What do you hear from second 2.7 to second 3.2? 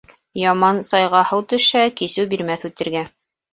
үтергә.